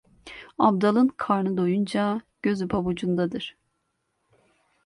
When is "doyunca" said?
1.57-2.21